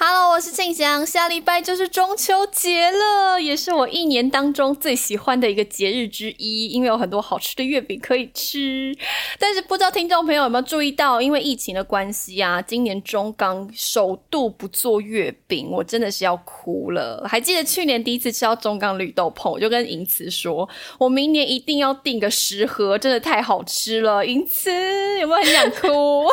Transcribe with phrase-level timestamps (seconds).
[0.00, 1.04] Hello，我是庆祥。
[1.04, 8.96] 下礼拜就是中秋节了，也是我一年当中最喜欢的一个节日之一，因为有很多好吃的月饼可以吃。
[9.40, 17.26] 但是不知道听众朋友有没有注意到，因为疫情的关系啊，今年中钢首度不做月饼，我真的是要哭了。
[17.28, 20.68] 还记得去年第一次吃到中钢绿豆椪，我就跟银慈说，
[21.00, 24.24] 我明年一定要订个十盒，真的太好吃了。
[24.24, 24.70] 银慈
[25.18, 26.24] 有没有很想哭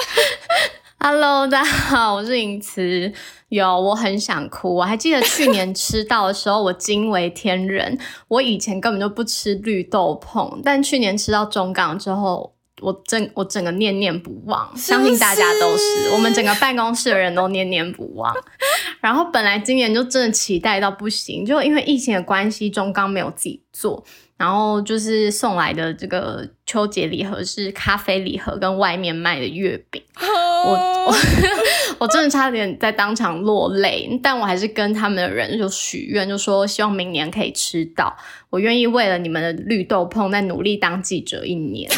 [1.00, 3.12] ？Hello，大家好，我是影慈。
[3.56, 4.76] 有，我很想哭。
[4.76, 7.98] 我还记得去年吃到的时候，我惊为天人。
[8.28, 14.76] 我以前根本就不吃绿豆椪，但去年吃到中港之后，我整我整个念念不忘。
[14.78, 18.34] 相信大家都是，我们整个办公室的人都念念不忘。
[19.02, 24.04] 然后本来今年就真的期待到不行，就因为疫情的关系，中港没有自己做。
[24.38, 31.16] 然后就是送来的这个秋节礼盒是咖啡礼盒跟外面卖的月饼，我我
[32.00, 38.14] 我真的差点在当场落泪，但我还是跟他们的人就许愿，就说希望明年可以吃到，
[38.50, 41.90] 我愿意为了你们的绿豆碰再努力当记者一年。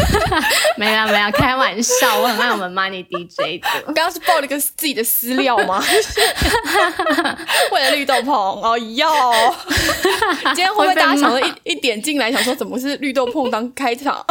[0.76, 3.82] 没有没有，开玩笑，我很爱我们 Money DJ 的。
[3.86, 5.82] 刚刚是爆了一个自己的私料吗？
[7.72, 9.54] 为了绿豆椪哦哟！
[10.54, 14.24] 今天会不会大家想说一一点进来想说怎么是绿豆椪当开场？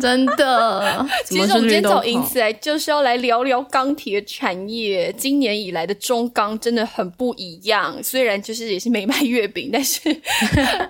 [0.00, 5.12] 真的， 其实我们今天找银子来就是要来聊聊钢铁产业。
[5.16, 10.00] 今年以来的中钢真的很不一样，虽然就是也是没卖月饼，但是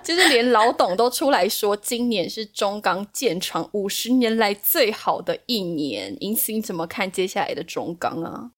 [0.03, 6.15] 就是连老董都出来说，今年是中钢建厂五十年来最好的一年。
[6.19, 8.51] 因此你怎么看接下来的中钢啊？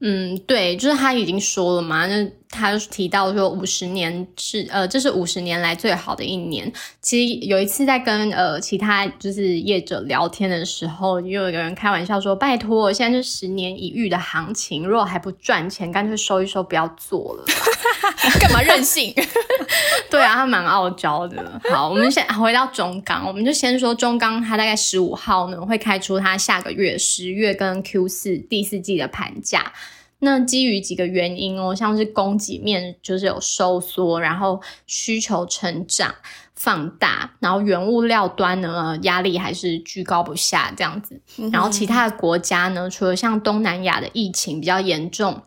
[0.00, 6.72] 嗯，对，就是他已经说了嘛，那他提到说五十年是呃，这是五十年来最好的一年。
[7.00, 17.44] 其实有一次在跟呃其他就是业者聊天的时候，又有一个人开玩笑说：“拜托，现在是十年一遇的行情，如果还不赚钱，干脆收一收，不要做了。
[18.40, 19.14] 干嘛任性？
[20.10, 21.60] 对啊，他蛮傲娇的。
[21.70, 29.72] 好，我们先回到中钢，我们就先说中钢，它大概十五号呢会开出它下个月十月跟 Q 四第四季的盘价。
[30.18, 36.14] 那基于几个原因哦，像是供给面就是有收缩，然后需求成长
[36.54, 41.20] 放大，然后原物料端呢压力还是居高不下这样子。
[41.52, 45.42] 然后其他的国家呢，除了像东南亚的疫情比较严重。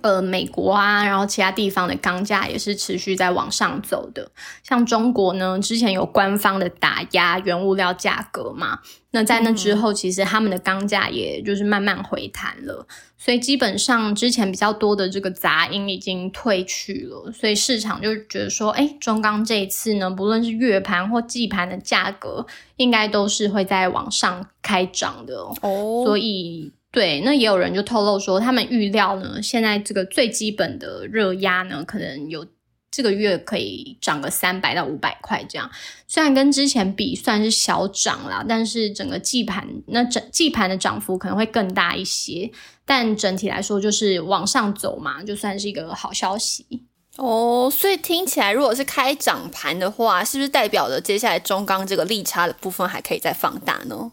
[0.00, 4.30] 呃，美国啊，然后其他地方的钢价也是持续在往上走的。
[4.62, 8.78] 像中国呢，之前有官方的打压原物料价格嘛，
[9.12, 12.86] 那在那之后，其实他们的钢价也就是慢慢回弹了。
[13.16, 22.44] 所以基本上之前比较多的这个杂音已经退去了，所以市场就觉得说，哎，中钢这一次呢，不论是月盘或季盘的价格，
[22.76, 26.02] 应该都是会在往上开涨的哦。
[26.04, 26.72] 所以。
[26.92, 32.46] 对，那也有人就透露说，他们预料呢，现在这个最基本的热压呢，可能有
[32.92, 35.68] 这个月可以涨个三百到五百块这样。
[36.06, 42.52] 虽然跟之前比算是小涨啦，但是整个季盘那整季盘的涨幅可能会更大一些。
[42.84, 46.84] 但整体来说，就是往上走嘛，就算是一个好消息
[47.16, 47.72] 哦。
[47.72, 54.12] 所以听起来，如果是开涨盘的话，是不是代表着接下来中钢这个利差的部分还可以再放大呢？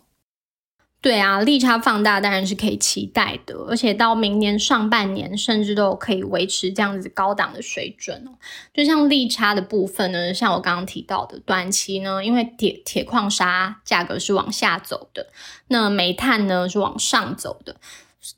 [1.09, 8.37] 对啊，利差放大当然是可以期待的，而且到明年上半年甚至都可以维持这样子高档的水准哦。
[8.71, 15.31] 就像利差的部分呢，像我刚刚提到的，短期呢，因为铁铁矿砂价格是往下走的，
[15.69, 17.77] 那煤炭呢是往上走的。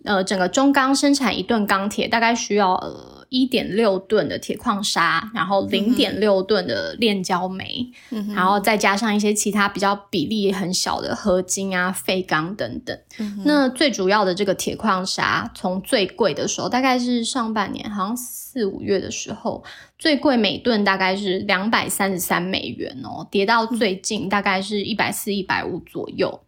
[0.04, 7.92] 呃，整个中钢生产一吨钢铁大概需要呃一点六吨的铁矿砂，然后零点六吨的炼焦煤，
[8.36, 12.96] 然后再加上一些其他比较比例很小的合金啊、废钢等等。
[13.44, 19.64] 那最主要的这个铁矿砂，从最贵的时候大概是上半年，好像四五月的时候，
[19.98, 26.42] 最贵每吨大概是两百三十三美元哦，跌到最近大概是一百四、一百五左右。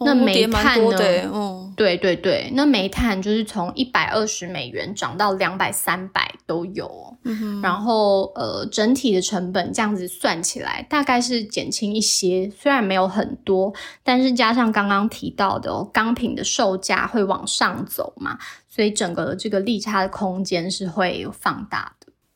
[0.00, 0.96] 那煤炭呢？
[1.32, 7.16] 嗯，对对对，那煤炭就是从一百二十美元涨到两百、三百都有。
[7.24, 21.92] 嗯然后呃，整体的成本这样子算起来，大概是减轻一些，虽然没有很多，但是加上刚刚提到的哦钢品的售价会往上走嘛，所以整个这个利差的空间是会有放大。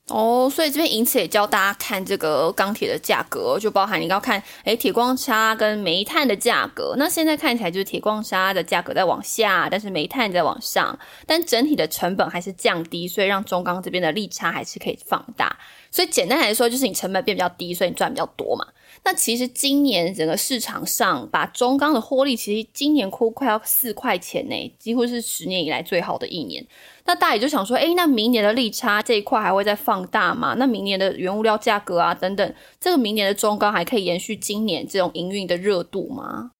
[0.09, 6.95] 哦，所以这边因此也教大家看这个钢铁的价格，就包含你要看，哎，铁矿砂跟煤炭的价格。
[6.99, 15.57] 那现在看起来就是铁矿砂的价格在往下，但是煤炭在往上，但整体的成本还是降低，所以让中钢这边的利差还是可以放大。
[15.91, 18.67] 所以简单来说，就是你成本变比较低，所以你赚比较多嘛。
[19.05, 26.65] 那其实今年整个市场上，把中钢的获利，其实今年亏快要四块钱呢，几乎是十年以来最好的一年。
[27.05, 30.55] 那大家也就想说，哎，那明年的利差这一块还会再放大吗？
[30.57, 36.53] 那明年的原物料价格啊等等，这个明年的中钢还可以延续今年这种营运的热度吗？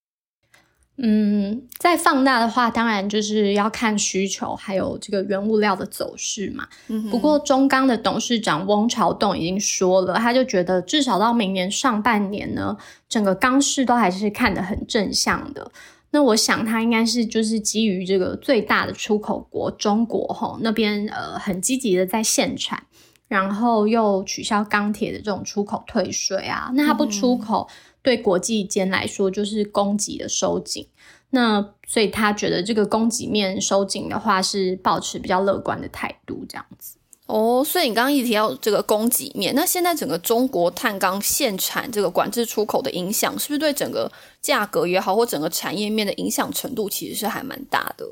[1.05, 6.69] 嗯，再放大的话，当然就是要看需求，还有这个原物料的走势嘛。
[7.11, 12.77] 不过中钢的董事长翁朝栋已经说了，他就觉得至少到明年上半年呢，
[13.09, 15.73] 整个钢市都还是看得很正向的。
[16.13, 22.81] 那我想他应该是就是基于这个最大的出口国中国吼那边呃很积极的在限产，
[23.27, 27.69] 然后又取消钢铁的这种出口退税啊，那他不出口。
[28.05, 30.85] 对国际间来说，就是供给的收紧，
[31.35, 36.99] 那所以他觉得这个供给面收紧的话，是保持比较乐观的态度，这样子。
[37.27, 44.13] 哦，所以你刚刚一提到这个供给面，那现在整个中国碳钢限产这个管制出口的影响，是不是对整个
[44.43, 48.05] 价格也好，或整个产业面的影响程度，其实是还蛮大的？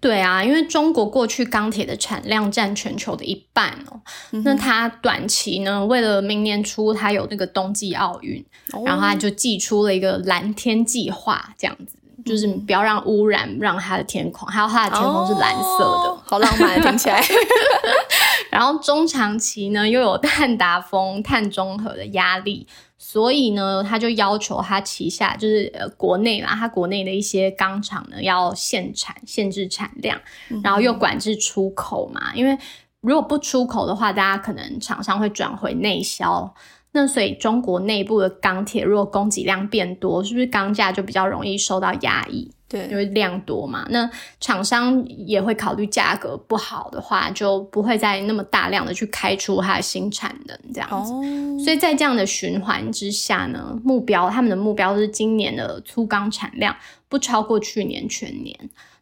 [0.00, 4.00] 对啊，因为中国过去钢铁的产量占全球的一半哦，
[4.44, 8.42] 那它短期呢，为了明年初它有那个冬季奥运，
[8.84, 17.22] 然后它就寄出了一个蓝天计划，这样子，就是不要让污染让它的天空，还有它的天空是蓝色的，好浪漫听起来。
[18.50, 22.66] 然后中长期呢，又有碳达峰、碳中和的压力。
[22.98, 30.20] 所以呢，他就要求他旗下就是呃国内啦，他国内的一些钢厂呢要限产、限制产量，
[30.62, 32.34] 然后又管制出口嘛。
[32.34, 32.58] 因为
[33.00, 36.54] 如果不出口的话，大家可能厂商会转回内销。
[36.92, 42.50] 那所以中国内部的钢铁如果供给量变多，是不是钢价就比较容易受到压抑？
[42.68, 44.08] 对，因为量多嘛，那
[44.40, 51.64] 厂商也会考虑价格不好的话，就不会再那么大量的去开出它的新产能这样子。
[51.64, 56.74] 所以在这样的循环之下呢，目标他们的目标是今年的粗钢产量
[57.08, 58.56] 不超过去年全年。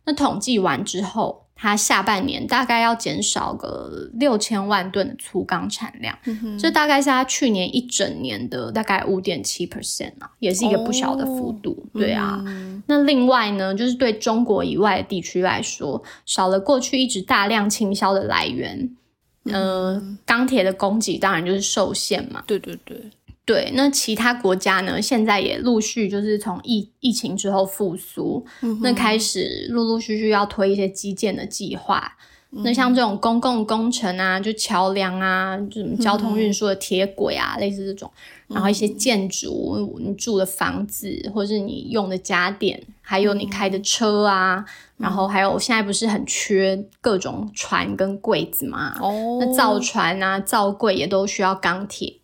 [0.05, 1.48] 那统计完之后。
[1.61, 6.17] 它下半年大概要减少个六千万吨的粗钢产量，
[6.57, 11.85] 这大概是它去年一整年的大概五点七 percent 啊，也是一个不小的幅度。
[11.93, 12.41] 对啊，
[12.87, 18.97] 那另外呢，就是对中国以外的地区来说，少了过去一直大量倾销的来源，
[19.45, 22.45] 呃，钢铁的供给当然就是受限嘛。
[22.47, 23.11] 对对对。
[23.49, 25.01] 对，那其他国家呢？
[25.01, 28.45] 现在也陆续就是从疫疫情之后复苏，
[28.83, 32.13] 那开始陆陆续续要推一些基建的计划。
[32.51, 38.11] 那像这种公共工程啊，就桥梁啊，就交通运输的铁轨啊，类似这种，
[38.49, 44.65] 然后一些建筑，你住的房子，或是你用的家电，还有你开的车啊，
[44.97, 48.95] 然后还有现在不是很缺各种船跟柜子嘛？
[49.01, 52.15] 哦，那造船啊，造柜也都需要钢铁。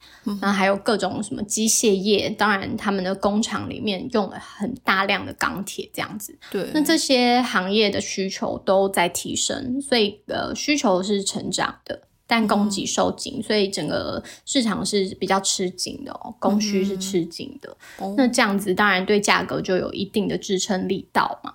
[0.40, 6.36] 那还有各种什么机械业，当然他们的工厂里面用了很大量的钢铁，这样子。
[6.50, 17.76] 对，那这些行业的需求都在提升，所以呃需求是成长的，但供给收紧，所以整个市场是比较吃紧的哦，供需是吃紧的。
[18.16, 21.54] 那这样子当然对价格就有一定的支撑力道嘛。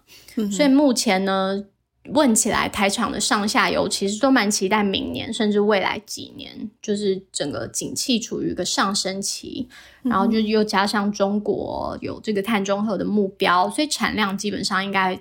[0.51, 1.65] 所以目前呢。
[2.13, 9.67] 问起来，台厂的上下游其实都蛮期待明年，甚至未来几年，就是整个景气处于一个上升期，
[10.01, 15.19] 然后就又加上中国有这个碳中和的目标，所以产量基本上应该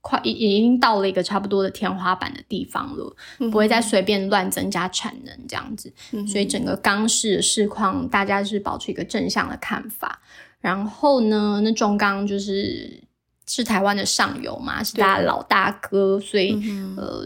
[0.00, 5.92] 快已已经到了一个差不多的天花板的地方了，不会再随便乱增加产能这样子，
[6.26, 10.20] 所以整个钢市的市况大家是保持一个正向的看法。
[10.60, 13.03] 然后呢，那中钢就是。
[13.46, 16.58] 是台湾的上游嘛，是大家老大哥，所以
[16.96, 17.24] 呃，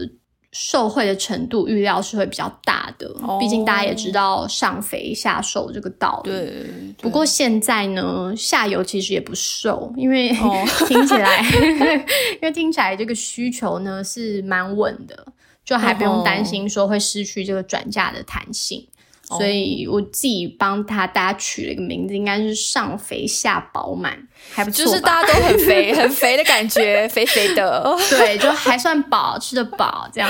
[0.51, 3.07] 受贿的程度预料是会比较大的。
[3.39, 6.31] 毕竟大家也知道上肥下瘦这个道理。
[6.31, 6.65] 对。
[6.97, 10.29] 不过现在呢，下游其实也不瘦，因为
[10.87, 15.25] 听起来，因为听起来这个需求呢是蛮稳的，
[15.63, 18.85] 就还不用担心说会失去这个转嫁的弹性。
[19.29, 24.17] 所以我自己帮他大家取了一个名字，应该是上肥下饱满，
[24.51, 27.95] 还不错就是大家都很肥， 很肥的感觉，肥肥的。
[28.09, 30.29] 对，就还算饱，吃得饱这样。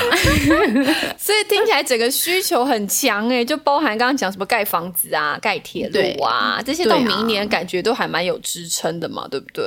[1.18, 9.64] 所以听起来整个需求很强哎，就包含刚刚讲什么盖房子啊、盖铁路啊这些，到明年感觉都还蛮有支撑的嘛，对不对？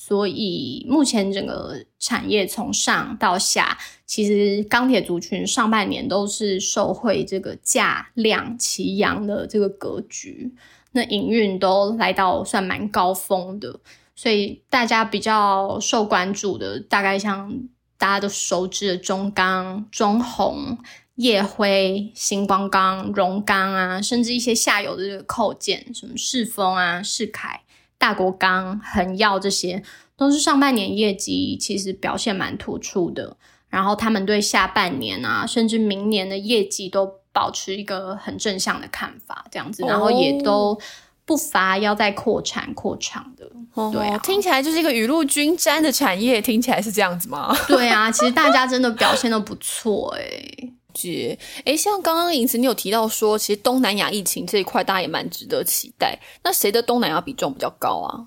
[0.00, 3.76] 所以目前整个产业从上到下，
[4.06, 10.54] 其实钢铁族群上半年都是受惠这个价量齐扬的这个格局，
[10.92, 13.80] 那营运都来到算蛮高峰的，
[14.14, 17.52] 所以大家比较受关注的，大概像
[17.98, 20.78] 大家都熟知的中钢、中红。
[21.16, 27.60] 夜辉、星光钢、荣钢啊，甚至一些下游的这个扣件，什么世丰啊、世凯、
[27.98, 29.82] 大国钢、恒耀这些，
[30.16, 33.36] 都是上半年业绩其实表现蛮突出的。
[33.68, 40.80] 然后他们对下半年啊，甚至明年的业绩都保持一个很正向的看法，这样子，然后也都。
[41.28, 43.46] 不乏要在扩产扩厂的，
[43.92, 47.54] 对啊，听起来就是一个雨露均沾的产业，听起来是这样子吗？
[47.68, 50.72] 对啊，其实大家真的表现都不错哎。
[50.98, 56.18] 姐，哎，像刚刚银子你有提到说，其实东南亚疫情这一块大家也蛮值得期待。
[56.42, 58.26] 那谁的东南亚比重比较高啊？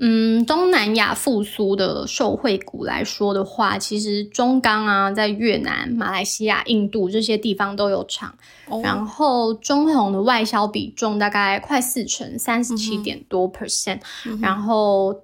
[0.00, 8.34] 嗯，东南亚复苏的受惠股来说的话，其实中钢啊，在越南、马来西亚、印度这些地方都有厂。
[8.82, 14.00] 然后中红的外销比重大概快四成，三十七点多 percent。
[14.40, 15.14] 然后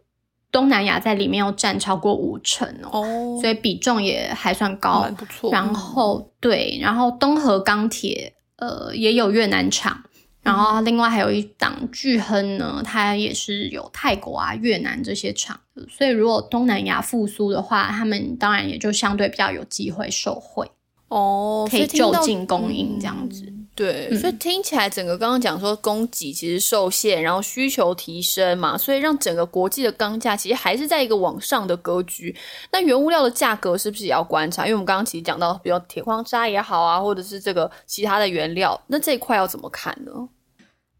[0.51, 5.51] 东南亚在里面要占超过五成哦，所以比重也还算高，不错。
[5.53, 10.05] 然后对，然后东河钢铁呃也有越南厂。
[10.41, 20.67] 然后另外还有一档巨亨呢，它也是有泰国啊、越南这些厂，所以如果东南亚复苏的话，他们当然也就相对比较有机会受惠
[21.09, 23.53] 哦，可以就近供应这样子。
[23.79, 32.35] 对，所以听起来整个刚刚讲说供给其实受限，然后需求提升嘛，所以让整个国际的钢价其实还是在一个往上的格局。
[32.73, 34.65] 那原物料的价格是不是也要观察？
[34.67, 40.11] 因为我们刚刚其实讲到，比如铁矿砂也好啊，或者是这个其他的原料，那这一块要怎么看呢？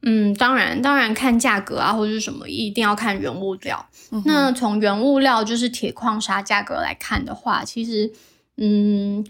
[0.03, 3.85] 嗯，当然，当然看价格啊，或者是什么，一定要看原物料。
[4.25, 8.13] 那从原物料就是铁矿砂价格来看的话，其实，
[8.57, 9.27] 嗯，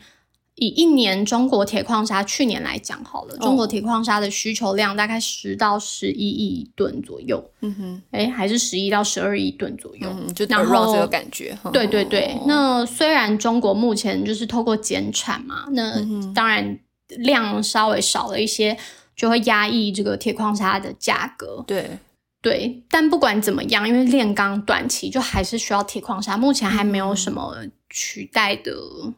[0.58, 7.42] 以一年中国铁矿砂去年来讲好了，中国铁矿砂的需求量大概十到十一亿吨左右。
[7.60, 11.56] 嗯哼，哎，还是十一到十二亿吨左右，嗯就然后这个感觉。
[11.72, 15.94] 对对对，那虽然中国目前就是透过减产嘛，那
[16.34, 18.76] 当然量稍微少了一些。
[19.18, 21.98] 就会压抑这个铁矿砂的价格，对
[22.40, 27.56] 对，但不管怎么样，因为炼钢短期就还是需要铁矿砂，目前还没有什么
[27.90, 28.72] 取代的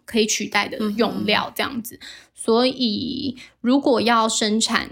[0.04, 1.98] 可以取代的用料这样子，
[2.34, 4.88] 所以如果要生产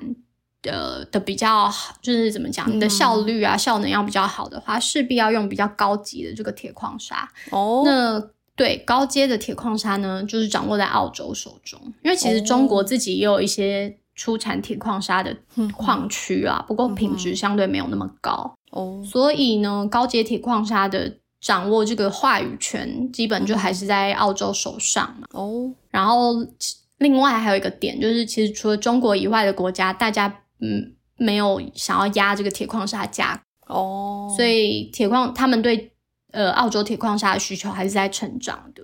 [0.62, 7.30] 的的比较好，就是怎么讲，你的效率啊效能要比较好的话，势必要用比较高级的这个铁矿砂。
[7.50, 7.82] 哦。
[7.84, 13.98] 那对高阶的铁矿砂呢，就是掌握在澳洲手中，因为其实中国自己也有一些。
[14.18, 15.36] 出产铁矿砂的
[15.76, 25.72] 矿区啊，不过品质相对没有那么高哦，所以呢，高阶铁矿砂的掌握这个话语权，基本就还是在澳洲手上嘛哦。
[25.90, 26.34] 然后
[26.98, 35.92] 另外还有一个点，就是其实除了中国以外的国家，大家嗯没有想要压这个铁矿砂价哦，所以铁矿他们对
[36.32, 38.82] 呃澳洲铁矿砂的需求还是在成长的，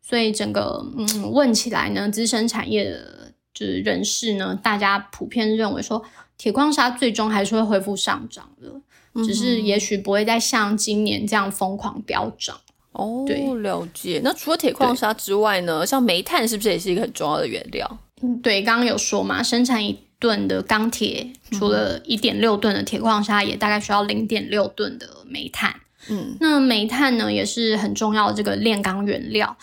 [0.00, 3.22] 所以整个嗯问起来呢，资深产业的。
[3.54, 6.02] 就是人士呢，大家普遍认为说，
[6.38, 8.80] 铁矿砂最终还是会恢复上涨的，
[9.14, 12.58] 只是也许不会再像今年这样疯狂飙涨。
[12.92, 14.20] 哦，对，了解。
[14.22, 17.98] 那除了铁矿砂之外呢，像煤炭是不是也是一个很重要的原料？
[18.22, 25.74] 嗯，对，刚刚有说嘛，生产一吨的钢铁，除了一点六吨的铁矿砂，也大概需要零点六吨的煤炭。
[26.08, 29.56] 嗯，那煤炭呢，也是很重要的这个炼钢原料。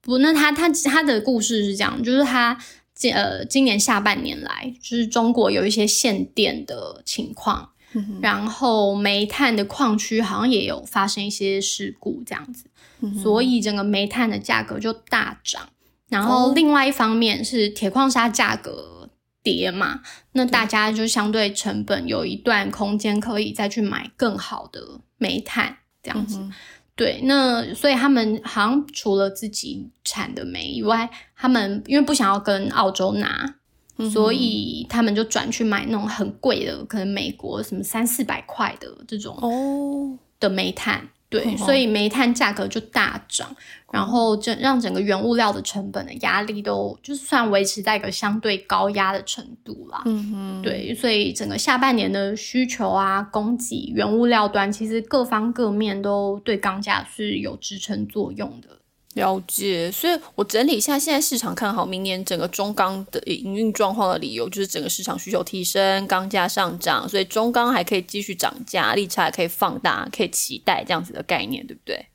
[0.00, 2.58] 不，那它它它的故事是这样，就是它。
[2.98, 7.72] 今呃，今年下半年来，就是中国有一些限电的情况，
[8.20, 12.66] 然后煤炭的矿区好像也有发生一些事故，这样子，
[13.22, 15.68] 所以整个煤炭的价格就大涨。
[16.08, 19.10] 然后另外一方面是铁矿砂价格
[19.42, 26.40] 跌嘛，那大家就相对成本有一段空间可以再去买更好的煤炭，这样子。
[26.94, 33.56] 对，那所以他们好像除了自己产的煤以外，他们因为不想要跟澳洲拿，
[34.12, 41.08] 所以他们就转去买那种很贵的，可能美国什么三四百块的这种哦的煤炭。
[41.28, 43.54] 对，所以煤炭价格就大涨，
[43.90, 50.02] 然后整让整个原物料的成本的压力都就是算维持在一个相对高压的程度啦。
[50.06, 58.68] 嗯哼，对，所以整个下半年的需求啊、供给、原物料端，其实各方各面都对钢价是有支撑作用的。
[59.16, 72.06] 了解，所以我整理一下，现在市场看好明年整个中钢的营运状况的理由，就是整个市场需求提升，钢价上涨，所以中钢还可以继续涨价，利差也可以放大，可以期待这样子的概念，对不对？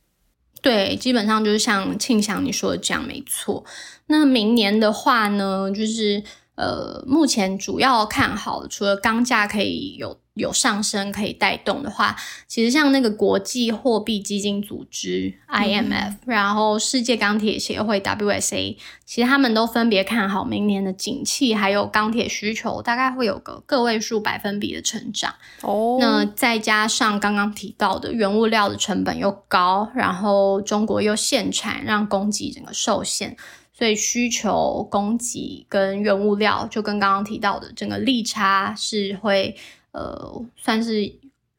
[0.62, 3.66] 对，基本上就是像庆祥你说的这样，没错。
[4.06, 6.24] 那明年的话呢，就是
[6.56, 12.16] 呃，目前主要看好，除了钢价可以有有上升可以带动的话，
[12.48, 25.34] 其实像那个国际货币基金组织 IMF，然后世界钢铁协会 WSA，其实他们都分别看好明年的景气还有钢铁需求，大概会有个个位数百分比的成长。
[25.62, 33.36] 哦，那再加上刚刚提到的原物料的成本又高，然后中国又限产，让供给整个受限。
[33.82, 39.56] 所以需求、供给跟原物料，就跟刚刚提到的整个利差是会，
[39.92, 41.12] 呃，算是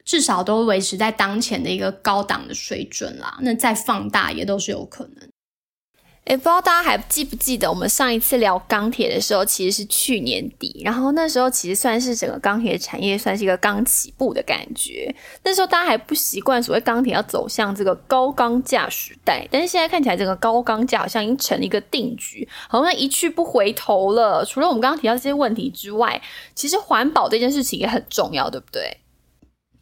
[0.05, 3.37] 至少都维持在当前的一个高档的水准啦。
[3.41, 5.29] 那再放大也都是有可能。
[6.25, 15.13] 哎，不知道大家还记不记得，我们上一次聊钢铁的时候，其实是去年底，然后那时候其实算是整个钢铁产业算是一个刚起步的感觉。
[15.43, 24.45] 那时候大家还不习惯所谓钢铁要走向这个高钢价时代，但是现在看起来整个高钢价好像已经成了一个定局，好像一去不回头了。
[24.45, 26.21] 除了我们刚刚提到这些问题之外，
[26.55, 28.97] 其实环保这件事情也很重要，对不对？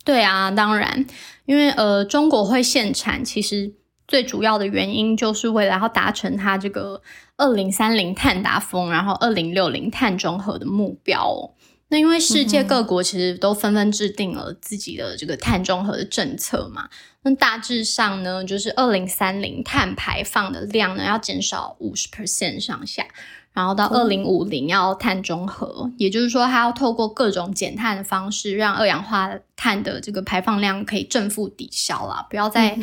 [0.03, 1.05] 对啊，当然，
[1.45, 3.75] 因为呃，中国会限产，其实。
[4.11, 7.01] 最主要的原因就是为了要达成它这个
[7.37, 11.53] 二零三零碳达峰，然后二零六零碳中和的目标。
[11.87, 16.89] 那因为世界各国其实都纷纷制定了自己的这个碳中和的政策嘛，
[17.21, 23.05] 那大致上呢，就是二零三零碳排放的量呢要减少五十 percent 上下。
[23.53, 32.77] 然后到二零五零要碳中和，也就是说，它要透过各种减碳的方式，让二氧化碳的这个排放量可以正负抵消啦，不要再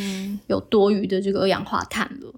[0.47, 2.35] 有多余的这个二氧化碳了。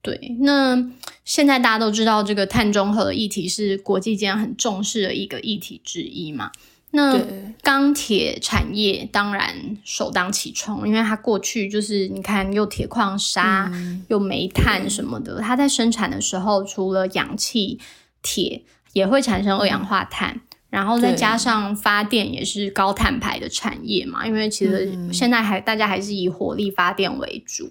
[0.00, 0.90] 对，那
[1.24, 6.52] 现在大家都知道，这个碳中和的议题是国际间很重视的一个议题之一嘛。
[6.96, 7.22] 那
[7.62, 13.70] 钢铁产业当然首当其冲，因为它过去就是你看又铁矿砂
[14.08, 17.78] 又煤炭什么的，它在生产的时候除了氧气，
[18.22, 18.62] 铁
[18.94, 27.70] 也会产生二氧化碳，然后再加上发电也是高碳排的产业嘛，因为其实现在还大家还是以火力发电为主，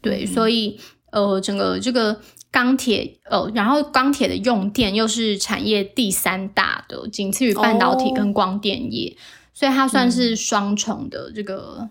[0.00, 0.80] 对，所以
[1.12, 2.20] 呃整个这个。
[2.56, 9.14] 钢铁哦，然后钢铁的用电又是产业第三大的，仅次于半导体跟光电业，
[9.52, 11.86] 所以它算是双重的这个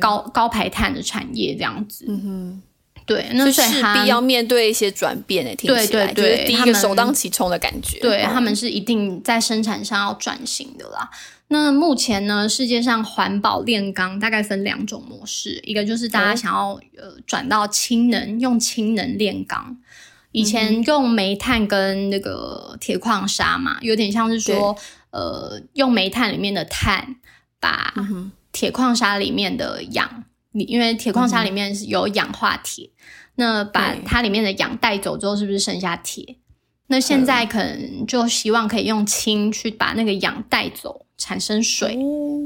[0.00, 2.06] 高高排碳的产业这样子。
[2.08, 2.62] 嗯哼，
[3.06, 3.62] 对，那势
[3.94, 5.54] 必要面对一些转变诶。
[5.54, 8.00] 对对对，第一个首当其冲的感觉。
[8.00, 11.08] 对他们是一定在生产上要转型的啦。
[11.52, 19.76] 那目前呢，世界上环保炼钢大概分两种模式，一个就是大家想要呃转到氢能，用氢能炼钢。
[20.32, 24.76] 以前用煤炭跟那个铁矿砂嘛，有点像是说，
[25.10, 27.16] 呃，用煤炭里面的碳
[27.58, 27.94] 把
[28.52, 32.90] 铁矿砂里面的氧，你因为铁矿砂里面是有氧化铁，
[33.36, 36.36] 那把它里面的氧带走之后，是不是剩下铁？
[36.86, 41.06] 那现在可能就希望可以用氢去把那个氧带走。
[41.22, 41.98] 产生水，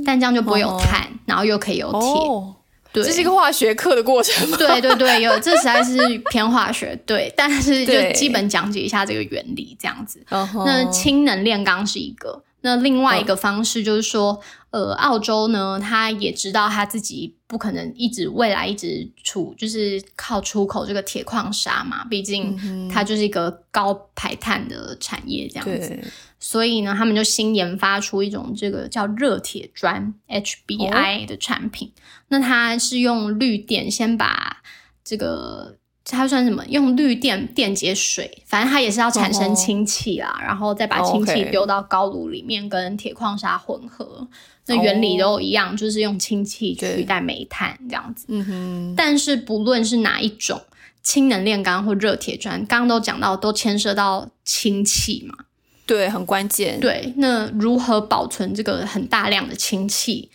[0.05, 2.64] 但这样就不会有碳，然后又可以有铁。
[2.95, 4.51] 对，这是一个化学课的过程。
[4.53, 5.99] 对对对，有这实在是
[6.31, 6.99] 偏化学。
[7.05, 10.25] 对，但是就基本讲解一下这个原理，这样子。
[10.31, 14.41] 那氢能炼钢是一个，那另外一个方式就是说。
[14.75, 25.97] 呃，澳洲呢，他也知道他自己不可能一直未来一直出，就是靠出口这个铁矿砂嘛，毕竟它就是一个高排碳的产业这样子。
[26.41, 31.93] 所以呢，他们就新研发出一种这个叫热铁砖 HBI 的产品。
[32.27, 34.61] 那它是用绿电先把
[35.05, 35.77] 这个。
[36.07, 36.63] 它算什么？
[36.67, 44.29] 用绿电电解水，反正它也是要产生氢气啦，然后再把氢气丢到高炉里面跟铁矿砂混合，
[44.67, 48.27] 那原理都一样，就是用氢气取代煤炭这样子。
[48.29, 48.95] 嗯哼。
[48.97, 50.63] 但是不论是哪一种
[51.03, 55.47] 氢能炼钢或热铁砖，刚刚都讲到，都牵涉到氢气嘛？
[55.87, 56.81] 对，很关键。
[56.81, 60.31] 对，那如何保存这个很大量的氢气？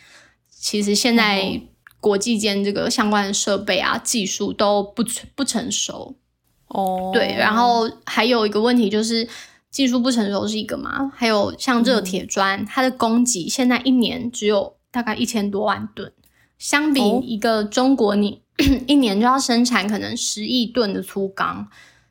[0.49, 1.61] 其实现在。
[2.01, 6.15] 国际间这个相关的设备啊，技术都不成不成熟
[6.69, 7.11] 哦。
[7.13, 9.27] 对，然后还有一个问题就是
[9.71, 11.11] 技术不成熟是一个嘛？
[11.15, 16.11] 还有像热铁砖，它的供给现在一年只有大概一千多万吨，
[16.57, 18.41] 相比一个中国，你
[18.87, 21.67] 一年就要生产可能十亿吨的粗钢，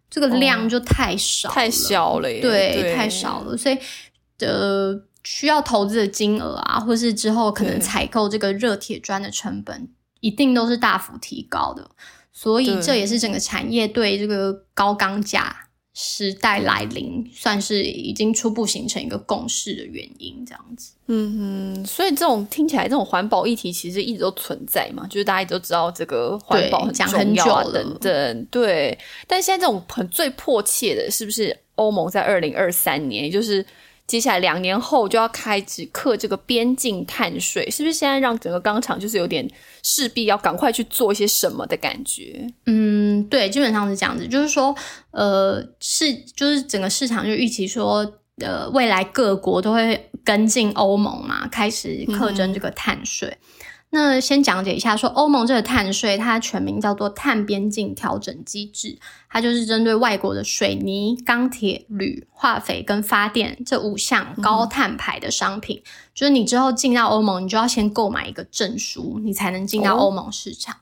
[0.09, 3.57] 这个量就太少，太小了，对，太少了。
[3.57, 3.79] 所以
[4.39, 5.05] 的。
[5.25, 9.91] 需要投资的金额啊，或是之后可能采购这个热铁砖的成本，
[10.21, 11.91] 一定都是大幅提高的。
[12.33, 15.68] 所以这也是整个产业对这个高钢价
[16.01, 20.45] 时代来临，算是已经初步形成一个共识的原因。
[20.47, 21.85] 这样子，嗯哼。
[21.85, 28.45] 所以这种听起来，这种环保议题其实一直都存在嘛，就是大家都知道这个环保很重要等等。
[28.45, 31.59] 对，但现在这种很最迫切的，是不是？
[31.75, 33.65] 欧盟在二零二三年，也就是
[34.09, 39.49] 接下来两年后就要开始克这个边境碳税，是不是现在让整个钢厂就是有点
[39.85, 42.45] 势必要赶快去做一些什么的感觉？
[42.67, 44.75] 嗯，对，基本上是这样子，就是说，
[45.13, 48.15] 呃，是就是整个市场就预期说。
[48.41, 53.37] 呃，未来各国都会跟进欧盟嘛，开始课征这个碳税。
[53.91, 58.99] 那先讲解一下，说欧盟这个碳税，它全名叫做碳边境调整机制，
[59.31, 65.83] 它就是针对外国的水泥、钢铁、铝、化肥跟发电这五项高碳排的商品，
[66.15, 70.77] 就是你之后进到欧盟，你就要先购买一个证书，你才能进到欧盟市场。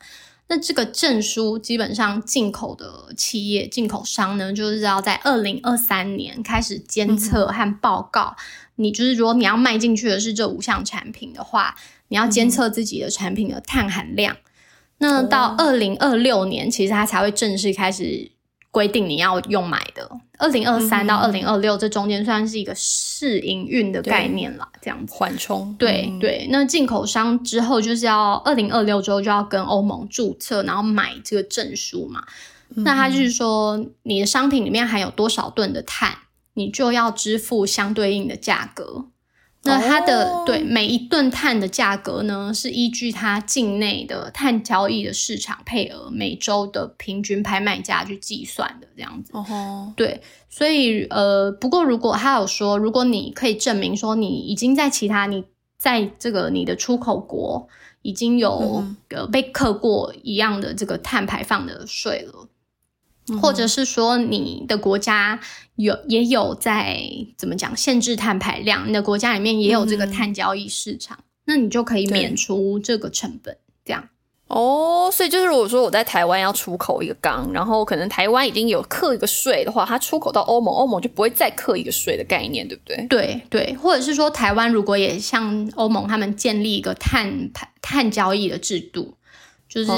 [0.49, 8.37] 那这个证书基本上进口的企业、进口商呢，就是要在二零二三年开始监测和报告。
[8.77, 11.75] 你就是如果你要卖进去的是这五项产品的话，
[12.09, 14.37] 你要监测自己的产品的碳含量。
[14.99, 18.33] 那到二零二六年，其实它才会正式开始。
[18.73, 25.75] 规定你要用买的，二零二三到二零二六这中间算是一个试营运的概念了，这样子缓冲。
[25.79, 32.23] 对对，那进口商之后就是要二零二六之后就要跟欧盟注册，然后买这个证书嘛。
[32.75, 36.15] 那他就是说，你的商品里面含有多少吨的碳，
[36.53, 39.07] 你就要支付相对应的价格。
[39.67, 49.33] 那它的对每一吨碳的价格呢，是依据它境内的碳交易的市场配额每周的平均拍卖价去计算的，这样子。
[49.35, 55.45] 哦，对，所以呃，不过如果他有说，如果你可以证明说你已经在其他你
[55.79, 57.69] 在这个你的出口国
[58.03, 62.49] 已经有呃被课过一样的这个碳排放的税了。
[63.41, 65.41] 或者是说你的国家
[65.75, 67.01] 有也有在
[67.37, 74.09] 怎么讲限制碳排量，你的国家里面也有这个碳交易市场，那你就可以免除这个成本，这样。
[74.47, 83.07] 哦，所以就是如果说我在台湾要出口一个钢，然后可能台湾已经有课一个税的话，它出口到欧盟，欧盟就不会再课一个税的概念，对不对？
[83.09, 89.15] 对对，或者是说台湾如果也像欧盟他们建立一个碳排碳交易的制度，
[89.69, 89.91] 就是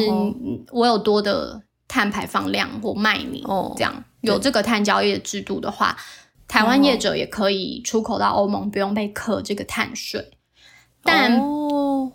[0.73, 1.61] 我有多的。
[1.89, 3.43] 碳排放量或卖你
[3.77, 5.97] 这样有这个碳交易的制度的话，
[6.47, 10.31] 台湾业者也可以出口到欧盟，不用被课这个碳税。
[11.03, 11.41] 但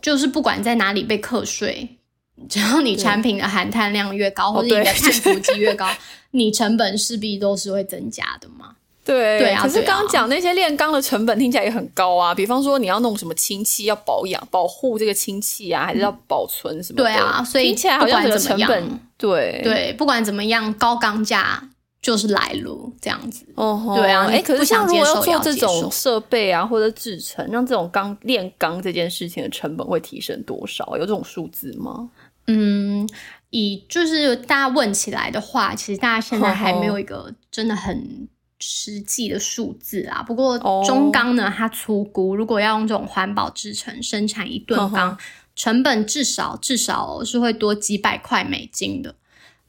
[0.01, 1.97] 就是不管在哪里被课税，
[2.47, 5.89] 只要你产品的含碳量越高，或者你的碳足迹越高，
[6.31, 8.75] 你成本势必都是会增加的嘛。
[9.05, 12.33] 对对啊，可是刚刚讲那些炼钢的成本听起来也很高啊。
[12.33, 16.97] 比方说你要弄什么氢气，要保养、保护这个氢气啊，还是要保存什么？
[16.97, 18.99] 对啊，所以听起来好像个成本。
[19.17, 21.61] 对对，不管怎么样，高钢价
[22.01, 23.45] 就是来路这样子。
[23.55, 30.95] 哦，对啊，哎，可是像如果要做这种设备啊，或者制成，让这种钢炼钢这件事情的成本会提升多少？
[30.95, 32.09] 有这种数字吗？
[32.47, 33.07] 嗯，
[33.49, 38.29] 以就是大家问起来的话，其实大家现在还没有一个真的很。
[38.65, 45.17] 实际的数字啊，不过中钢呢，它粗估如果要用这种环保制成生产一吨钢，
[45.53, 49.13] 成本至少至少是会多几百块美金的。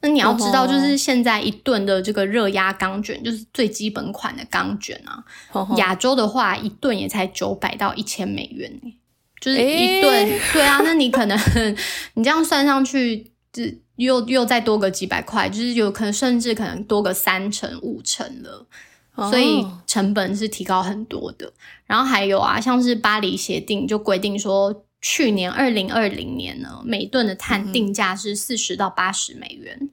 [0.01, 5.25] 那你要知道，就是现在一吨的这个热压钢卷，就是最基本款的钢卷啊，
[5.77, 8.71] 亚洲的话一吨也才九百到一千美元，
[9.41, 10.41] 就是一吨。
[10.53, 11.37] 对啊，那你可能
[12.15, 13.65] 你这样算上去，就
[13.97, 18.67] 又又再多个几百块，就是有可能甚至可能多个三成五成了。
[19.31, 21.53] 所以成本是提高很多的，
[21.87, 29.89] 然后还有啊，像是巴黎协定就规定说，去年二零二零年呢，每吨的碳定价是四十到八十美元，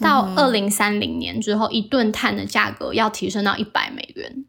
[0.00, 4.46] 到二零三零年之后，一吨碳的价格要提升到一百美元。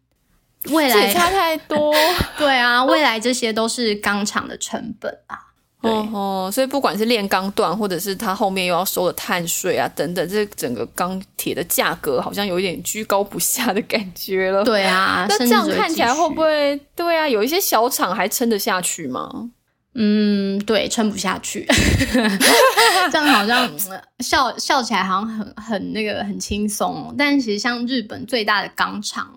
[0.70, 1.94] 未来差太多，
[2.40, 5.53] 对啊， 未来这些都是钢厂的成本啊。
[5.84, 14.64] 哦哦，所以不管是炼钢段，或者是它后面又要收的碳税啊等等，这整个钢铁的价格好像有一点居高不下的感觉了。
[14.64, 16.80] 对啊，那这样看起来会不会？
[16.96, 19.50] 对啊，有一些小厂还撑得下去吗？
[19.96, 21.68] 嗯，对，撑不下去。
[23.12, 23.70] 这样好像
[24.20, 29.30] 笑笑起来好像很很那个很轻松，但其实像日本最大的钢厂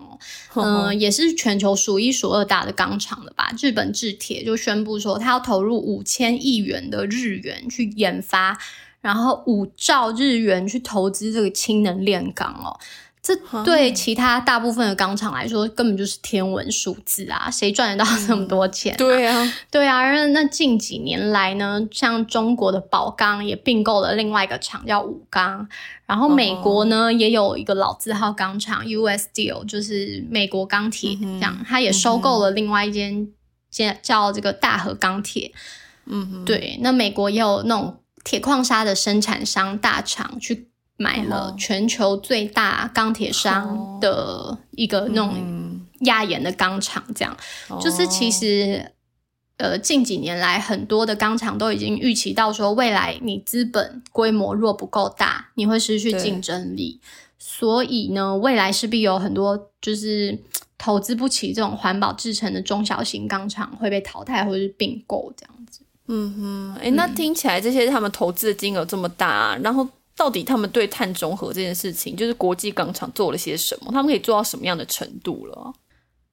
[0.53, 3.51] 哦，嗯，也是全球数一数二大的钢厂了吧？
[3.61, 8.57] 日本制铁就宣布说，他要投入五千亿元的日元去研发，
[9.01, 12.79] 然后五兆日元去投资这个氢能炼钢哦。
[13.21, 17.51] 这对其他大部分的钢厂来说，根本就是天文数字啊！
[17.51, 18.95] 谁赚得到这么多钱？
[18.95, 20.09] 对啊，对啊。
[20.13, 25.67] 那那近几年来呢，像中国的宝钢也并购了另外一个厂叫武钢，
[26.05, 29.27] 然后美国呢也有一个老字号钢厂 U.S.
[29.33, 33.27] Steel，就是美国钢铁这样，它也收购了另外一间
[33.69, 35.51] 叫叫这个大和钢铁。
[36.05, 36.79] 嗯，对。
[36.81, 40.69] 那美国也有那种铁矿砂的生产商大厂去。
[40.97, 47.37] 买了全球最大钢铁商的一个那种亚盐的钢厂，这样。
[47.79, 48.91] 就是其实。
[49.59, 57.01] 呃，近几年来，很多的钢厂都已经预期到说，未来你资本规模若不够大，你会失去竞争力。
[57.39, 60.37] 所以呢，未来势必有很多就是
[60.77, 65.81] 投资不起这种环保制成的中小型钢厂会被淘汰或者是并购这样子。
[66.05, 73.91] 嗯哼，哎，那听起来这些他们投资的金额这么大，然后到底他们对碳中和这件事情，就是国际钢厂做了些什么？
[73.91, 75.73] 他们可以做到什么样的程度了？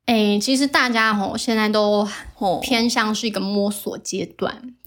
[0.07, 2.07] 哎，其实大家吼现在都
[2.61, 4.55] 偏向是一个摸索阶段，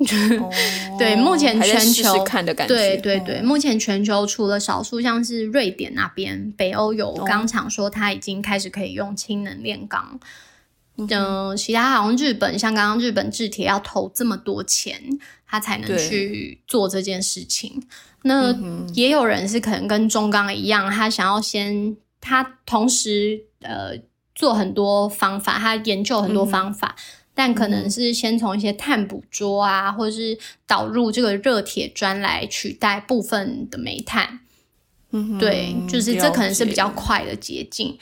[1.00, 10.20] 对，目前全球看的感觉，对对对，目前全球除了少数像是瑞典那边，北欧有钢厂说它已经开始可以用氢能炼钢，
[10.98, 15.02] 嗯，其他好像日本，像刚刚日本制铁要投这么多钱，
[15.48, 17.82] 他才能去做这件事情。
[18.28, 18.56] 那
[18.94, 23.98] 也有人是可能跟中钢一样，他想要先，他同时呃。
[24.40, 26.96] 做很多方法，他研究很多方法，
[27.34, 30.38] 但可能是先从一些碳捕捉啊，或者是
[30.68, 34.42] 导入这个热铁砖来取代部分的煤炭。
[35.10, 37.98] 嗯，对，就是这可能是比较快的捷径，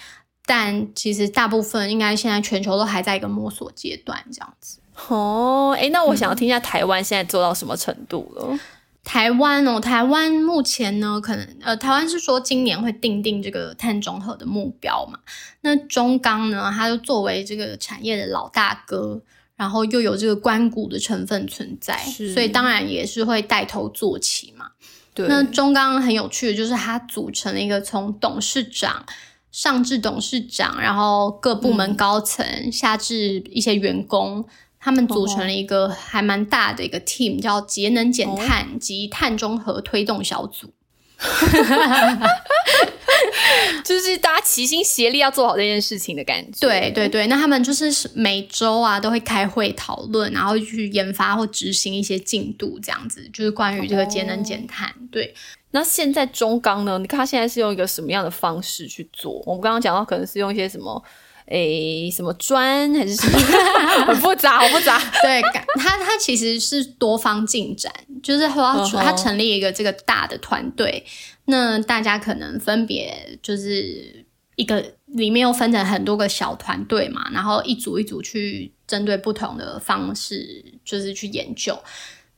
[0.45, 4.79] 但其实大部分应该现在全球都还在一个摸索阶段，这样子。
[5.07, 8.59] 哦，哎，那我想要听一下台湾现在做到什么程度了？
[9.05, 15.19] 台湾哦，台湾目前呢，可能呃，台湾是说今年会定定这个碳中和的目标嘛。
[15.61, 19.21] 那中钢呢，它就作为这个产业的老大哥，
[19.55, 21.97] 然后又有这个关谷的成分存在，
[22.33, 24.71] 所以当然也是会带头做起嘛。
[25.13, 25.27] 对。
[25.27, 29.05] 那中钢很有趣的就是它组成了一个从董事长
[29.51, 34.45] 上至董事长，然后各部门高层下至一些员工。
[34.85, 40.71] 他们组成了一个还蛮大的一个 team，叫节能减碳及碳中和推动小组，
[43.83, 46.59] 就是大家齐心协力要做好这件事情的感觉。
[46.59, 54.93] 对对对，那他们就是每周啊都会开会讨论，然后去研发或执行一些进度，这样子就是关于这个节能减碳。
[55.11, 55.33] 对，
[55.71, 56.99] 那现在中钢呢？
[56.99, 59.41] 你看他现在是用一个什么样的方式去做？
[59.47, 61.03] 我们刚刚讲到，可能是用一些什么？
[61.47, 63.37] 诶，什么砖还是什么？
[64.07, 64.99] 很复杂，好复杂。
[65.21, 65.41] 对，
[65.75, 71.05] 他他其实是多方进展，就是说他成立一个这个大的团队，
[71.45, 81.77] 那大家可能分别就是一个里面又分成很多个小团队嘛，然后一组一组去针对不同的方式，就是去研究。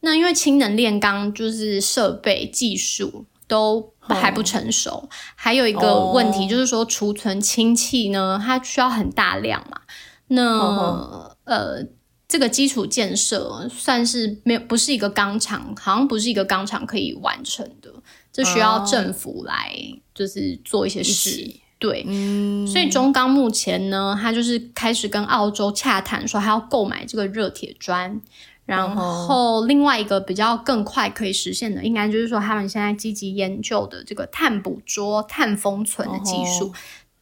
[0.02, 3.26] 那因为氢能炼钢就是设备技术。
[3.50, 9.82] 都还不成熟，还有一个问题就是说，储存氢气呢，它需要很大量嘛。
[10.28, 11.86] 那呃，
[12.28, 17.92] 这个基础建设算是没有，不是一个钢厂，好像不是一个钢厂可以完成的，
[18.32, 19.74] 这需要政府来
[20.14, 21.56] 就是做一些事。
[21.80, 28.20] 对，嗯所以中钢目前呢，它就是开始跟澳洲洽谈，说还要购买这个热铁砖。
[28.68, 36.74] 然后另外一个比较更快可以实现的，应该就是说他们现在积极研究的这个碳捕捉、碳封存的技术。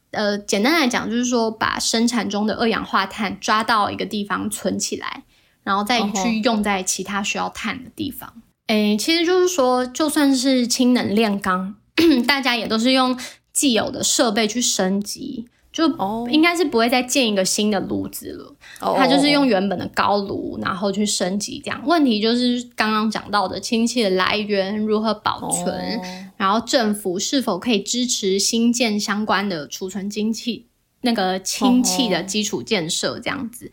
[0.09, 5.23] 呃，简单来讲，就是说把生产中的二氧化碳抓到一个地方存起来，
[5.63, 8.41] 然后再去用在其他需要碳的地方。
[8.67, 11.75] 诶，其实就是说，就算是氢能炼钢，
[12.25, 13.15] 大家也都是用
[13.53, 15.47] 既有的设备去升级。
[15.75, 15.85] 就
[16.29, 21.83] 应该是不会再建一个新的炉子了，它就是用原本的高炉，然后去升级这样。
[21.85, 25.99] 问题就是刚刚讲到的氢气的来源如何保存，
[26.37, 30.65] 然后政府是否可以支持新建相关的储存氢气
[31.01, 33.69] 那个氢气的基础建设这样子。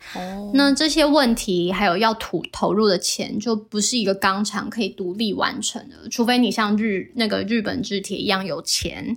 [0.53, 9.15] 那这些问题还有要投投入的钱，就不是一个钢厂可以独立完成的，除非你像日那个日本制铁一样有钱。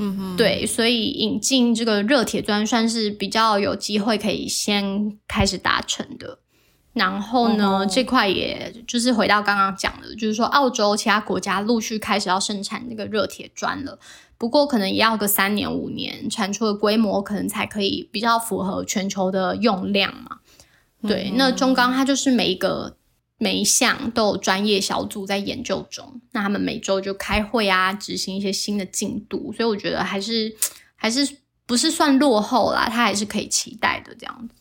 [0.00, 6.38] 嗯哼，对，所以引进这个热铁砖算是比较有机会可以先开始达成的。
[6.94, 13.98] 然后呢，这块也就是回到刚刚讲的，就是说澳洲其他国家陆续开始要生产那个热铁砖了，
[14.38, 20.38] 不过可能也要个三年五年，产出的规模可能才可以比较符合全球的用量嘛。
[21.06, 22.96] 对，那中钢它就是每一个。
[23.42, 30.54] 每一项都有专业小组在研究中，那他们每周就开会啊，执行一些新的进度，所以我觉得还是
[30.94, 31.26] 还是
[31.64, 34.54] 不是算落后啦，它还是可以期待的这样子。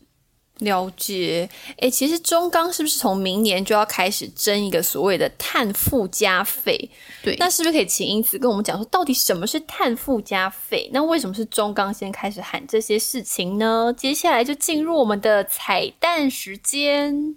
[0.60, 6.90] 了解，哎，其实中钢是不是从明年就要开始征一个所谓的碳附加费？
[7.22, 10.90] 对，那是不是可以请英子跟我们讲说，到底什么是碳附加费？
[10.94, 13.94] 那为什么是中钢先开始喊这些事情呢？
[13.98, 17.36] 接下来就进入我们的彩蛋时间。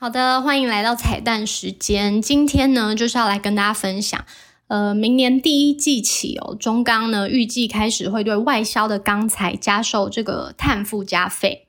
[0.00, 2.22] 好的，欢迎来到彩蛋时间。
[2.22, 4.24] 今天呢，就是要来跟大家分享，
[4.68, 11.66] 呃，明年第一季起哦，中钢呢预计开始会对外销的钢材加收这个碳附加费。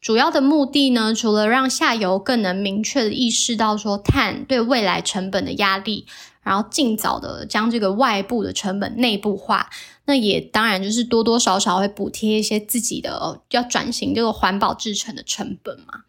[0.00, 6.04] 主要的目的呢，除了让下游更能明确的意识到说碳对未来成本的压力，
[6.42, 9.70] 然后尽早的将这个外部的成本内部化，
[10.06, 16.02] 那也当然就是多多少少会补贴一些自己的要转型这个环保制成的成本嘛。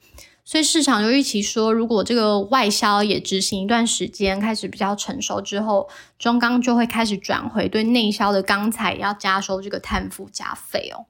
[0.49, 11.05] 所以市场就预期说，如果这个外销也执行一段时间，开始比较成熟之后，中钢就会开始转回对内销的钢材要加收这个碳附加费哦。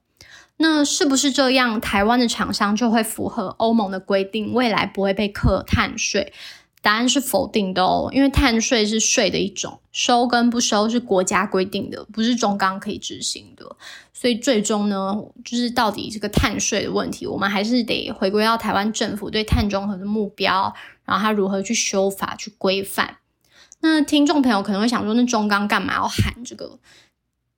[0.58, 6.34] 那是不是这样，台湾的厂商就会符合欧盟的规定，未来不会被课碳税？
[6.82, 13.76] 答案是否定的哦，因为碳税是税的一种，收跟不收是国家规定的，不是中钢可以执行的。
[14.12, 15.14] 所以最终呢，
[15.44, 23.18] 就是到底这个碳税的问题，我们还是得回归到台湾政府对碳中和的目标，然后它如何去修法去规范。
[23.80, 26.78] 那听众朋友可能会想说，那中钢干嘛要喊这个，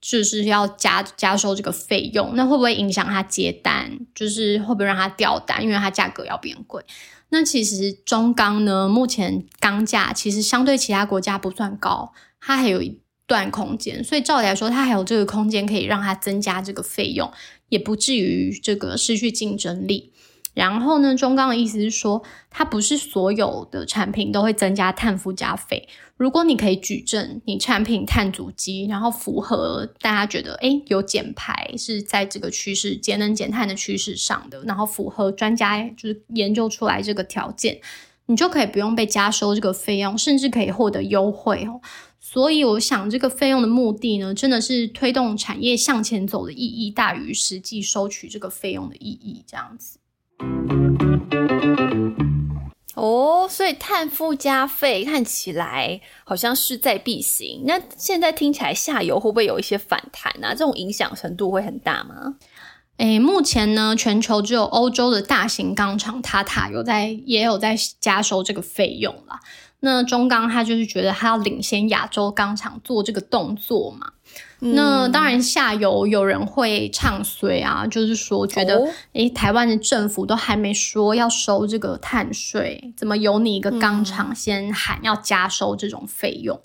[0.01, 2.37] 就是要加加收这个费用？
[2.37, 3.99] 那会不会影响他接单？
[4.15, 5.61] 就是会不会让它掉单？
[5.63, 6.85] 因为它价格要变贵？
[7.35, 17.33] 那其实中钢呢，目前钢价其实相对其他国家不算高，它还有一段空间，所以照理来说，它还有这个空间可以让它增加这个费用，
[17.71, 20.12] 也不至于这个失去竞争力。
[20.55, 25.88] 然后呢，中钢的意思是说，它不是所有的产品都会增加碳附加费。
[26.17, 37.81] 如果你可以举证你产品碳足迹，然后符合大家觉得诶有减排是在这个趋势节能减碳的趋势上的，然后符合专家就是研究出来这个条件，
[38.27, 41.81] 你就可以不用被加收这个费用，甚至可以获得优惠哦。
[42.21, 49.99] 所以我想，这个费用的目的呢，真的是推动产业向前走的意义大于实际收取这个费用的意义，这样子。
[52.95, 57.63] 哦，所以碳附加费看起来好像势在必行。
[57.67, 60.51] 那现在听起来下游会不会有一些反弹啊？
[60.51, 62.37] 这种影响程度会很大吗？
[62.99, 69.41] 诶，目前呢，全球只有欧洲的大型钢厂塔塔有在，也有在加收这个费用啦。
[69.81, 74.13] 那中钢他就是觉得他要领先亚洲钢厂做这个动作嘛。
[74.64, 86.61] 那当然，下游有人会唱衰啊，就是说觉得，诶，台湾的政府都还没说要收这个碳税，怎么有你一个钢厂先喊要加收这种费用？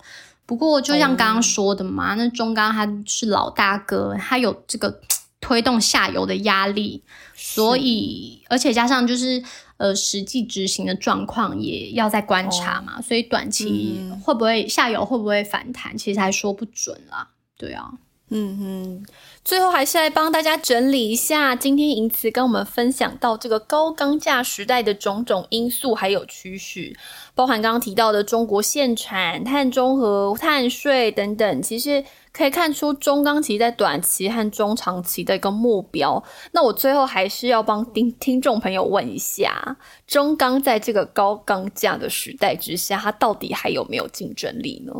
[0.46, 5.00] 不过就像刚刚说的嘛，那中钢他是老大哥，他有这个
[5.40, 7.02] 推动下游的压力，
[7.34, 9.42] 所以而且加上就是
[9.76, 17.28] 呃实际执行的状况也要在观察嘛，所以短期会不会下游会不会反弹，其实还说不准啦。
[17.58, 17.90] 对啊，
[18.30, 19.06] 嗯哼，
[19.44, 26.96] 最后还是来帮大家整理一下，今天银慈跟我们分享到这个高钢价时代的种种因素还有趋势，
[27.34, 36.22] 包含刚刚提到的中国限产、碳中和、碳税等等，其实可以看出中钢其在短期和中长期的一个目标。
[36.52, 44.92] 那我最后还是要帮听听众朋友问一下，中钢在这个高钢价的时代之下，它到底还有没有竞争力呢？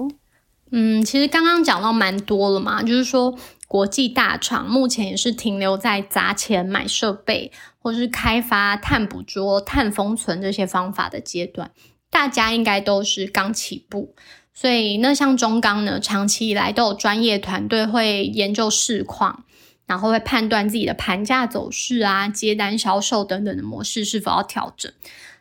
[0.70, 11.70] 嗯，其实刚刚讲到蛮多了嘛，就是说国际大厂目前也是停留在砸钱买设备，或是开发碳捕捉、碳封存这些方法的阶段，
[12.11, 14.14] 大家应该都是刚起步。
[14.52, 19.44] 所以那像中钢呢，长期以来都有专业团队会研究市况，
[19.87, 24.92] 然后会判断自己的盘价走势啊、接单销售等等的模式是否要调整。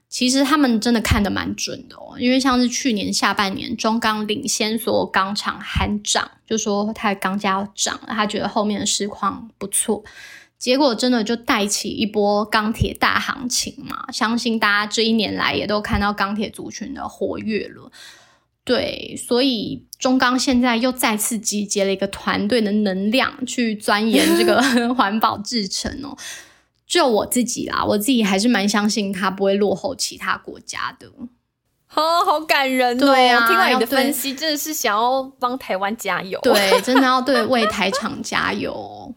[0.10, 10.04] 其实他们真的看得蛮准的哦，因为像是去年下半年中钢领先所有钢厂喊涨，就说它的钢价要涨，他觉得后面的市况不错，
[10.58, 14.06] 结果真的就带起一波钢铁大行情嘛。
[14.14, 17.92] 相信大家这一年来也都看到钢铁族群的活跃了，
[18.64, 24.62] 对，所以中钢现在又再次集结了一个团队的能量去钻研这个
[24.96, 26.18] 环保制程哦。
[26.88, 31.08] 就我自己啦，我自己还是蛮相信它不会落后其他国家的。
[31.96, 32.96] 哦，好感人！
[32.98, 36.38] 对啊，听完你的分析，真的是想要帮台湾加油。
[36.44, 39.16] 对， 真的要对为台厂加油。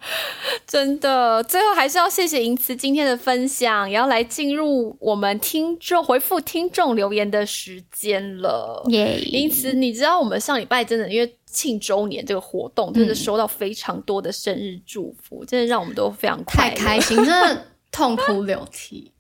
[0.67, 8.83] 真的，最后还是要谢谢银慈今天的分享，也要来进入我们听众回复听众留言的时间了。
[8.89, 9.19] 耶！
[9.21, 17.67] 银慈，你知道我们上礼拜真的因为庆周年这个活动，真的收到非常多的生日祝福，真的让我们都非常太开心，真的。
[17.93, 19.11] 痛哭流涕，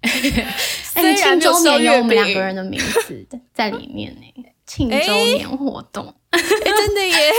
[0.94, 7.32] 哎，庆周年有我们两个人的名字在里面呢，庆周年活动，真的耶！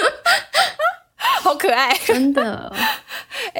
[1.42, 2.72] 好可爱， 真的。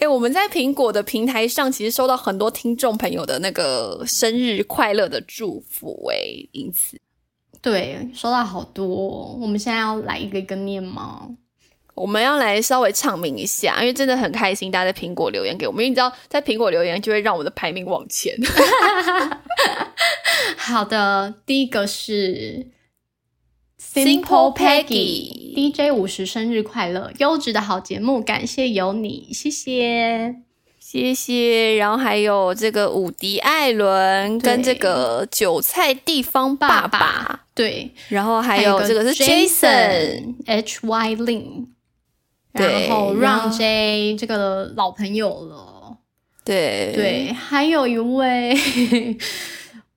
[0.00, 6.16] 哎，我们在苹果的平台上，其实收到很多听众朋友的那个生日快乐的祝福，哎，
[6.52, 6.98] 因此，
[7.62, 8.84] 对，收到好多。
[9.40, 11.28] 我们现在要来一个一个念吗？
[11.94, 18.36] 我们要来稍微唱名一下，因为真的很开心，大家在苹果留言给我们，因为你知道，在苹果留言就会让我的排名往前。
[20.56, 22.66] 好的，第一个是
[23.78, 30.36] Simple Peggy DJ 五十生日快乐，优质的好节目，感谢有你，谢谢
[30.92, 31.76] 谢谢。
[31.76, 41.66] 然后还有这个伍迪艾伦跟这个韭菜地方爸爸，对，然后还有这个是 Jason H Y Lin。
[42.52, 45.96] 然后让 J 这个老朋友了，
[46.44, 48.54] 对对，还有一位，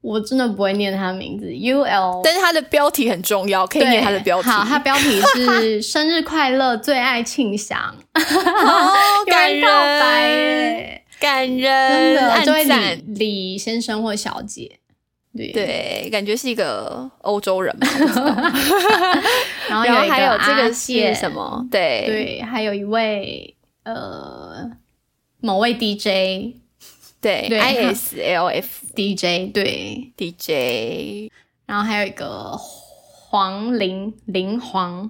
[0.06, 4.48] 我真的不会念他的名字 U L，但是他的标题很重要，可以念他的标题。
[4.48, 7.96] 好，他标题是生日快乐，最爱庆祥，
[9.26, 14.80] 感人，感人，真的，这位李李先生或小姐。
[15.36, 17.86] 对，感觉是一个欧洲人嘛。
[19.68, 21.68] 然后还有这个是什么？
[21.70, 23.54] 对对，还有一位
[23.84, 24.72] 呃
[25.42, 26.56] 某位 DJ，
[27.48, 31.32] 对，I S L F DJ，对 DJ，
[31.66, 35.10] 然后还有一个黄林林黄。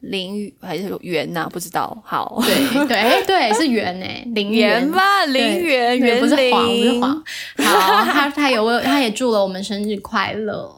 [0.00, 1.48] 林还是圆呐？
[1.50, 2.00] 不知道。
[2.04, 7.10] 好，对对对，是圆呢，林圆吧，林圆圆不是黄，不是黄。
[7.64, 10.70] 好，他他有他也祝了我们生日快乐。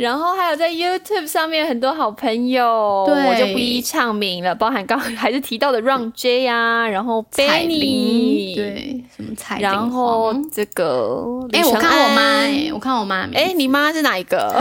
[0.00, 14.54] 然后还有在 YouTube 上面很多好朋友，我就不一一唱名了，包含刚还是提到的 Run J 啊，然后 Benny，对，什么彩，然后这个，哎，我看我妈，哎，我看我妈，哎，你妈是哪一个？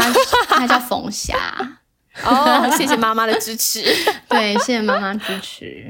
[0.49, 1.35] 她叫冯霞。
[2.23, 3.81] 哦，谢谢妈妈的支持。
[4.27, 5.85] 对，谢谢妈妈支持。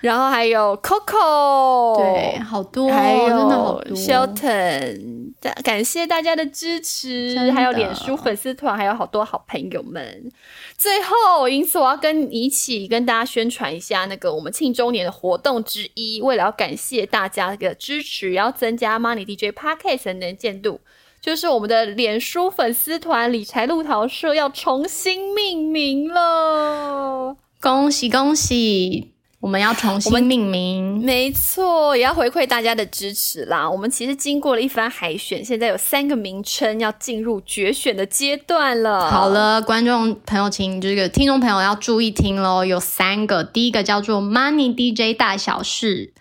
[0.00, 3.96] 然后还有 Coco，对，好多，还有真的好多。
[3.96, 10.30] Shelton，感谢大家的支持，还有脸书粉丝团，还有好多好朋友们。
[10.76, 16.20] 最后，因此我要跟你一起跟大家宣传一下那个我们庆周年的活动之一。
[16.20, 20.80] 为了要感谢大家的支持，要增加 Money DJ Podcast 的能见度。
[21.24, 29.14] 就是我们的脸书粉丝团理财路桃社要重新命名了，恭喜恭喜！
[29.40, 33.70] 我们要重新命名，没错，也要回馈大家的支持啦。
[33.70, 39.10] 我们其实经过了一番海选，现在有三个名称要进入决选的阶段了。
[39.10, 46.12] 好了，观众朋友，请这个听众朋友要注意听喽，有三个，第一个叫做 Money DJ 大小事，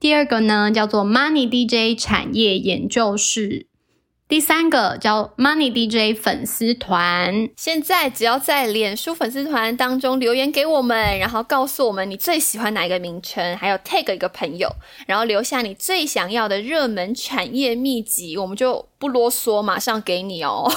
[0.00, 3.68] 第二个呢叫做 Money DJ 产业研究室。
[4.32, 14.74] 第三个叫 Money DJ 粉丝团，现在只要在脸书粉丝团当中留言给我们，然后告诉我们你最喜欢哪一个名称，还有 tag 一个朋友，
[15.06, 18.86] 然后留下你最想要的热门产业秘籍，我们就。
[19.02, 20.72] 不啰嗦，马上给你哦。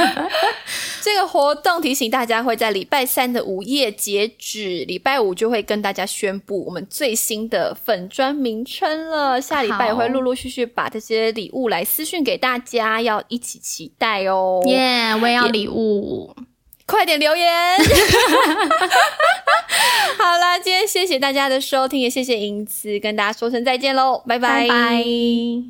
[1.02, 9.38] 这个活动提醒大家会在礼拜三的午夜截止，礼拜五就会跟大家宣布我们最新的粉砖名称了。
[9.38, 12.55] 下礼拜也会陆陆续续把这些礼物来私讯给大家，
[13.02, 14.62] 要一起期待哦。
[14.66, 16.34] 耶，我也要礼物，
[16.86, 17.76] 快点留言。
[20.18, 24.66] 好啦，今天谢谢大家的收听，也谢谢银子，跟大家说声再见喽，拜拜。